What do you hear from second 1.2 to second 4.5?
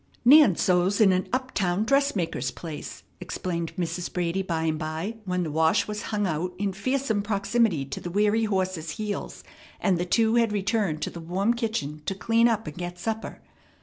up town dressmaker's place," explained Mrs. Brady